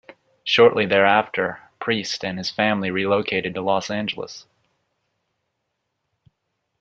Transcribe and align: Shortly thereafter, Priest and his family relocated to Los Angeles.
Shortly 0.43 0.87
thereafter, 0.87 1.59
Priest 1.77 2.25
and 2.25 2.39
his 2.39 2.49
family 2.49 2.89
relocated 2.89 3.53
to 3.53 3.61
Los 3.61 3.91
Angeles. 3.91 4.47